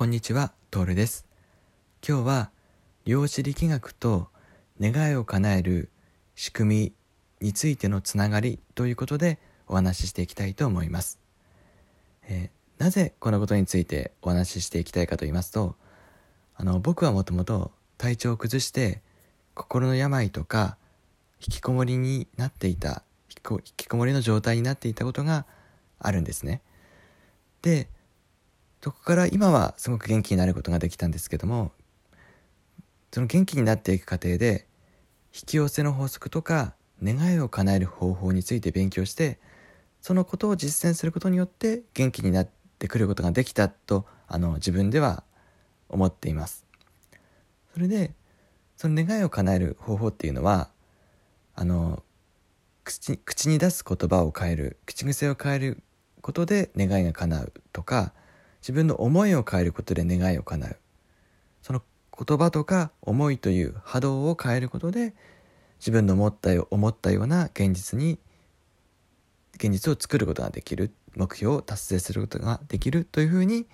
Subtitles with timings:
[0.00, 1.26] こんにちは、トールです。
[2.08, 2.50] 今日は
[3.04, 4.28] 量子力学と
[4.80, 5.90] 願いを叶える
[6.34, 6.94] 仕組
[7.40, 11.18] みについてのつながりということでお話ししていきたいと思います。
[12.22, 15.76] えー、なぜこのことについてお話ししていきたいかと言いますと、
[16.56, 19.02] あの僕はもともと体調を崩して
[19.52, 20.78] 心の病とか
[21.46, 25.44] 引きこもりになっていた引きこもりの状態になっていたことが
[25.98, 26.62] あるんですね。
[27.60, 27.90] で
[28.82, 31.72] そこから今はすごく元気になることができたんですけども
[33.12, 34.66] その元気になっていく過程で
[35.34, 39.38] 引き寄せの法則とか願いを叶える方法について勉強して
[40.00, 45.24] そのことを実践することによって元気になってくることができたとあの自分では
[45.88, 46.64] 思っています。
[47.74, 48.12] それで
[48.76, 50.70] その願いを叶える方法っていうのは
[51.54, 52.02] あの
[52.84, 55.82] 口口に出す言葉を変える口癖を変える
[56.22, 58.12] ことで願いが叶うとか
[58.60, 60.76] 自分の思いを変えることで願いを叶う
[61.62, 61.82] その
[62.26, 65.14] 言葉とか思いという波動を変えることで
[65.78, 68.18] 自分の思ったよ思ったような現実に
[69.54, 73.66] 現実を作ることができる目標を達成することができるというふうに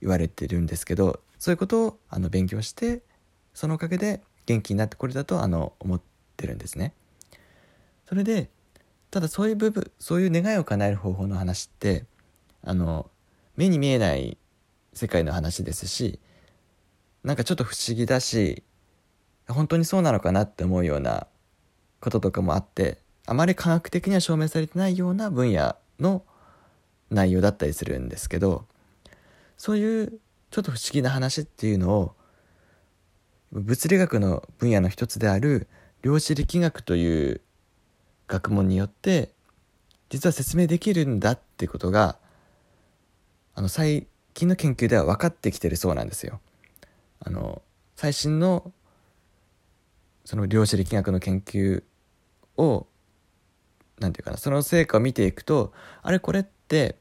[0.00, 3.02] 言われてるんですけどそういうことをあの勉強して
[3.54, 6.00] そのおかげで元気になってこれたとあの思っ
[6.36, 6.92] てるんですね。
[8.06, 8.48] それで
[9.10, 12.04] ただそういう部分そういう願いを叶える方法の話って
[12.62, 13.10] あの
[13.56, 14.38] 目に見えない
[14.92, 16.20] 世界の話ですし
[17.24, 18.62] なんかちょっと不思議だし
[19.48, 21.26] 本当にそうなのかなって思うような
[22.00, 26.22] こととかもあってあまり科学的には証明されてないような分野の
[27.10, 28.64] 内容だったりするんですけど
[29.56, 32.14] そういうちょっと不思議な話っていうのを
[33.52, 35.66] 物理学の分野の一つである
[36.02, 37.40] 量子力学という
[38.28, 39.30] 学問によって
[40.08, 42.18] 実は説明できるんだってことが
[43.56, 46.40] あの最近の研究では分かってきてるそうなんですよ。
[47.20, 47.62] あの
[47.96, 48.70] 最新の
[50.26, 51.82] その量子力学の研究
[52.58, 52.86] を
[53.98, 55.72] 何て言うかなその成果を見ていくと
[56.02, 56.96] あれこれって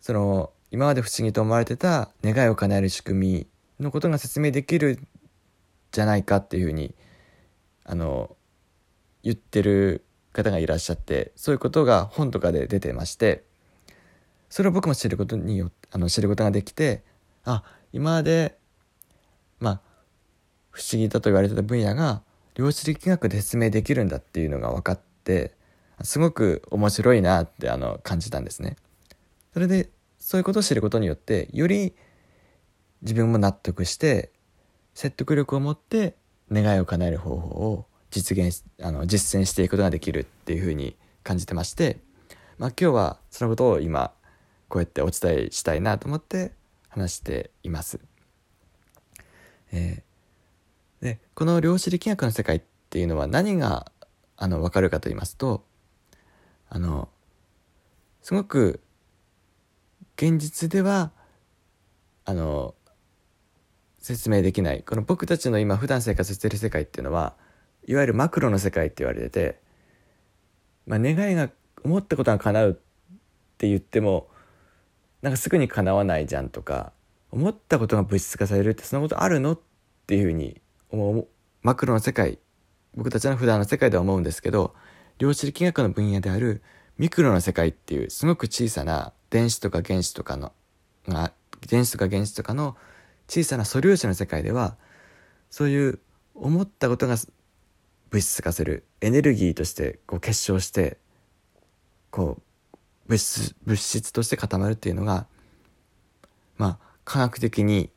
[0.00, 3.46] その今まで不思議と思われてた願いを叶える仕組
[3.78, 4.98] みのことが説明できる
[5.92, 6.92] じゃないかっていうふうに
[7.84, 8.36] あの
[9.22, 13.44] 言ってる方がいらっしゃってそういうことが本とかで出てまして
[14.52, 17.02] それを僕も知ることによあの知ることができて
[17.42, 18.58] あ今まで
[19.60, 19.80] まあ
[20.68, 22.20] 不思議だと言われてた分野が
[22.54, 25.54] 量子力学で説明できるんだっていうのが分かって
[26.02, 28.76] すごく面白いなってあの感じたんですね。
[29.54, 31.94] それでそういうことを知ることによってより
[33.00, 34.32] 自分も納得して
[34.92, 36.14] 説得力を持って
[36.50, 42.00] 願いを叶える方法を実現あの実践していくことができるっていうふうに感じてまして、
[42.58, 44.12] まあ、今日はそのことを今
[44.72, 46.52] こうやってお伝えしたいなと思って
[46.88, 48.00] 話しています。
[49.70, 53.92] えー、でこの量子力学の世界っていうのは何が
[54.38, 55.62] あの分かるかと言いますと
[56.70, 57.10] あの
[58.22, 58.80] すごく
[60.16, 61.10] 現実では
[62.24, 62.74] あの
[63.98, 67.34] 説明できないこの僕たちの今普段生活している世界っていうのは
[67.86, 69.60] いわゆるマクロの世界って言われてて、
[70.86, 71.50] まあ、願いが
[71.84, 72.74] 思ったことが叶うっ
[73.58, 74.31] て言っても
[75.22, 76.92] なんかすぐに叶わないじゃんとか
[77.30, 79.60] 思ったことが物質化されるってそんなことあるのっ
[80.06, 80.60] ていうふうに
[81.62, 82.38] マクロの世界
[82.94, 84.74] 僕たちの普段の世界では思うんですけど
[85.18, 86.62] 量子力学の分野である
[86.98, 90.52] ミクロの世界っていうすごく小さな電子とか原子とかの
[91.68, 92.76] 電子とか原子とかの
[93.28, 94.76] 小さな素粒子の世界では
[95.50, 96.00] そういう
[96.34, 97.16] 思ったことが
[98.10, 100.98] 物質化するエネルギーとしてこう結晶して
[102.10, 102.42] こう
[103.12, 105.26] 物質物質として固まるっていうのが
[106.56, 107.90] まあ科学的に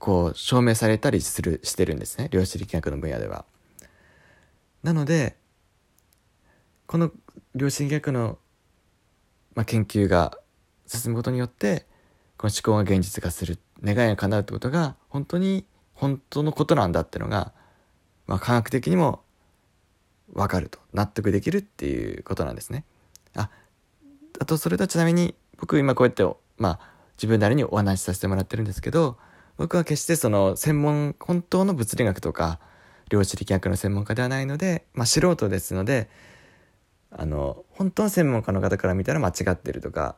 [0.00, 3.44] こう証明されたりするしてるんですね量子力学の分野では。
[4.82, 5.36] なので
[6.88, 7.12] この
[7.54, 8.38] 量子力学の、
[9.54, 10.36] まあ、研究が
[10.86, 11.86] 進むことによって
[12.36, 17.52] この思考が現実化する願いが叶うってことが本当に本当のことなんだっていうのが、
[18.26, 19.22] まあ、科学的にも
[20.32, 22.84] 分かると納得できるっていうことなんですね。
[23.36, 23.48] あ
[24.42, 26.26] あとそれとちなみに僕今こうやって
[26.58, 26.80] まあ
[27.16, 29.16] 自分なりにお話しさせてもらってるんですけど
[29.56, 32.58] 僕は決してその専門本当の物理学とか
[33.08, 36.10] 量子力学の専門家ではないので、まあ、素人ですので
[37.12, 40.16] あの本当の専門家の方から見たら間違ってるとか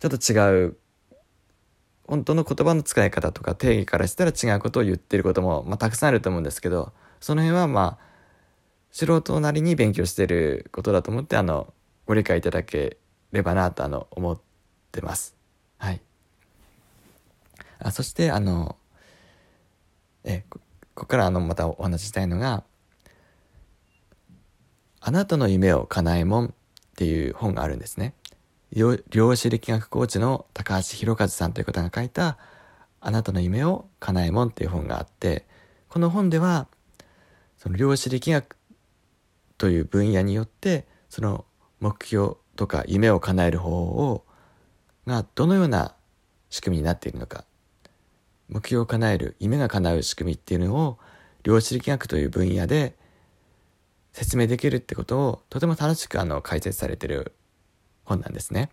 [0.00, 0.76] ちょっと違う
[2.08, 8.04] 本当の言葉の使い方とか定義からしたら違うことを言ってることも、まあ、たくさんあると思うんですけどその辺はまあ
[8.90, 11.72] 素人なりに勉強してることだと思ってあの
[12.04, 12.96] ご理解いただけ
[13.32, 14.40] ればなとあの思っ
[14.92, 15.34] てます。
[15.78, 16.00] はい。
[17.78, 18.76] あそしてあの
[20.24, 20.60] えこ
[20.94, 22.64] こからあのまたお話ししたいのが
[25.00, 26.50] 「あなたの夢を叶えもん」っ
[26.96, 28.14] ていう本があるんですね。
[28.72, 32.36] 量子力学コーチの高橋弘和さんという方が書いた
[33.00, 35.46] 「あなたの夢を叶えもん」っていう本があって
[35.88, 36.66] この本では
[37.56, 38.56] その量子力学
[39.56, 41.46] という分野によってその
[41.80, 44.24] 目標とか夢を叶える方法を
[45.06, 45.94] がどのような
[46.50, 47.44] 仕組みになっているのか
[48.48, 50.98] 目標を叶える夢が叶う仕組みっていうのを
[51.44, 52.96] 量子力学という分野で
[54.12, 57.32] 説明できるってことをとても楽しくあの解説されてる
[58.04, 58.70] 本なんですね。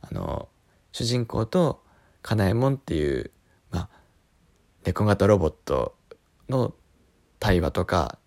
[0.00, 0.48] あの
[0.90, 1.80] 主人公と
[2.20, 3.30] かなえもんっていう、
[3.70, 3.88] まあ、
[4.84, 5.94] 猫型ロボット
[6.48, 6.74] の
[7.38, 8.18] 対話とか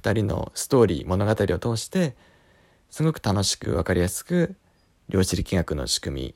[0.00, 2.16] 2人のストーリー物語を通して
[2.94, 4.54] すごく楽しく分かりやすく
[5.08, 6.34] 量子力学の仕組み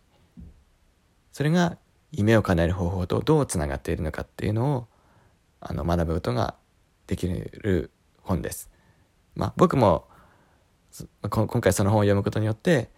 [1.31, 1.79] それが
[2.11, 4.89] 夢を叶える方法とどうつながっているのかっていうのを
[5.61, 6.57] あの学ぶことが
[7.07, 8.71] できる本です。
[9.37, 10.09] まあ、僕も
[11.31, 12.91] 今回その本を読むことによって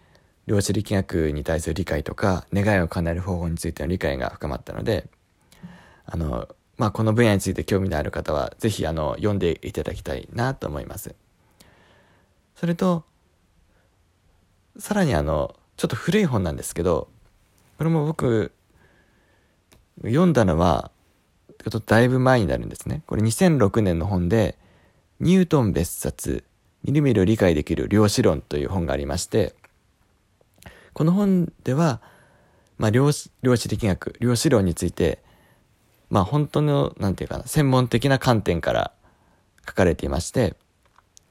[0.47, 5.07] 量子力学に対する理解とか願いを叶える方法についての理解が深まったので
[6.07, 6.47] あの、
[6.77, 11.13] まあ、この分野について興味のある方は是非あの読んでいただきたいなと思います。
[12.55, 13.05] それと
[14.77, 17.09] さらにあのちょっと古い本なんですけど
[17.77, 18.51] これも僕
[20.03, 20.91] 読んだのは
[21.63, 23.03] ちょっとだいぶ前になるんですね。
[23.05, 24.57] これ2006年の本で
[25.19, 26.43] 「ニュートン別冊
[26.83, 29.53] みるみる理解できる量子論」という本がありまして
[30.93, 32.01] この本では、
[32.77, 35.19] まあ、量子量子力学量子論について
[36.09, 38.91] まあ本当のなんていうかな専門的な観点から
[39.67, 40.55] 書かれていまして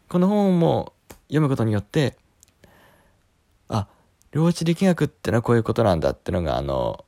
[0.09, 0.93] この本も
[1.29, 2.17] 読むことによって
[4.33, 7.05] 量子力学ってのはこういうことなんだってのがあの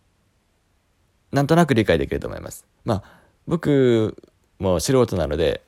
[1.30, 2.66] なんとなく理解できると思います。
[2.84, 3.02] まあ
[3.46, 4.16] 僕
[4.58, 5.62] も素人なので、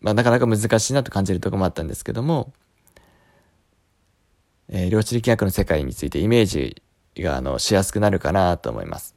[0.00, 2.52] まあ、なかなか難しいなと感じるところもあったんですけども、
[4.68, 6.82] えー、量子力学の世界についてイメージ
[7.18, 9.14] があのしやすくなるかなと思います。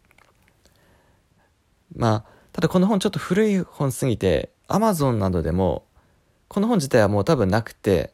[1.96, 5.86] まあただこの本ちょっと古い本すぎてアマゾンなどでも
[6.48, 8.14] この本自体はもう多分なくて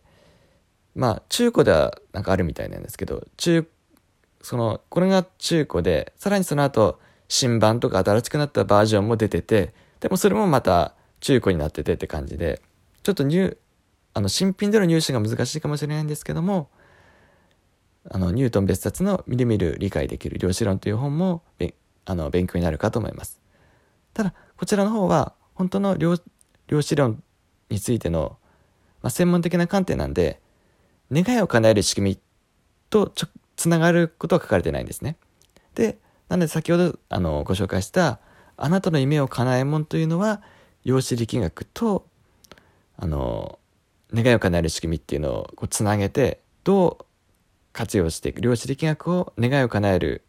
[0.96, 3.68] まあ中古ではなんかあるみたいなんですけど中
[4.42, 12.62] そのこれが中古でさらにその後新版とか新しくなったバージョンも出ててでもそれもまた中古になっててって感じで
[13.04, 13.58] ちょっと入
[14.14, 16.70] あの新品での入手が難しいかもしれないんですけども
[18.10, 21.44] あのニュートン別冊のみるみる理解できる量子論という本も
[22.06, 23.40] あの勉強になるかと思います。
[24.14, 26.16] ただこちらの方は本当の量
[26.68, 27.22] 量子論
[27.70, 28.38] についての、
[29.02, 30.42] まあ、専門的な観点なんで
[31.12, 32.20] 願いを叶える仕組み
[32.90, 33.12] と
[33.56, 35.18] つながることは書かれてないんですね。
[35.76, 35.98] で、
[36.30, 38.20] なので先ほどあのご紹介した
[38.58, 40.42] あなたの夢を叶えもんというのは
[40.86, 42.06] 量子力学と
[42.98, 43.60] あの
[44.14, 47.06] 願いを叶える仕組みっていうのをこうつなげてどう
[47.72, 50.24] 活用していく量子力学を願いを叶える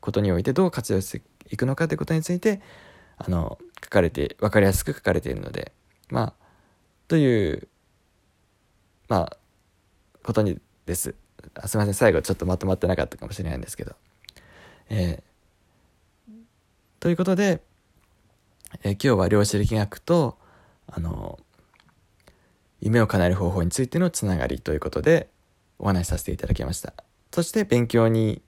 [0.00, 2.60] ことにおいてどう活用していくのかということについて
[3.18, 5.72] あの書かれて分かりやすく書かれているので
[6.08, 6.32] まあ
[7.08, 7.68] という
[9.08, 9.36] まあ
[10.30, 11.16] ことにです。
[11.54, 13.96] あすみません、最後ちょっとまとまってなかったかもしれないんですけど。
[14.88, 16.32] えー、
[17.00, 17.60] ということで、
[18.84, 20.38] えー、今日は量子力学と、
[20.86, 21.40] あの、
[22.80, 25.28] 夢を叶える方法についてのつながりということで
[25.78, 26.94] お話しさせていただきました。
[27.32, 28.40] そして勉強に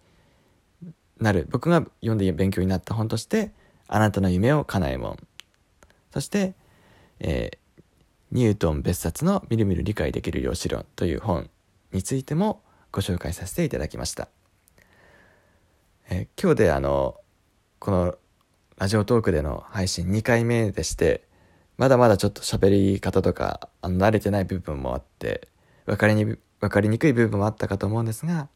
[1.21, 3.51] なる、僕が読んで勉強になった本として、
[3.89, 5.19] あなたの夢を叶えもん。
[6.13, 6.55] そして、
[7.19, 7.83] えー、
[8.31, 11.51] ニュートン別冊のみるみる理解できる量子論という本
[11.93, 14.29] についてもご紹介させていただきました。
[16.11, 17.17] え今日であの
[17.79, 18.15] この
[18.77, 21.23] ラジオトークでの配信2回目でして
[21.79, 25.49] まだまだちょっと喋り方とかあの慣れてない部分もあって
[25.87, 28.49] 分かりに分かりにくい部分もあったかと思うんですが、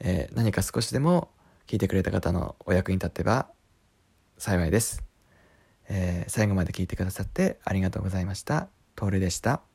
[0.00, 1.30] えー、何か少しでも
[1.66, 3.48] 聞いてくれた方のお役に立てば
[4.38, 5.04] 幸いです、
[5.88, 8.68] えー、最後まで聞いてくださってありがとうございました。
[8.94, 9.71] トールでした。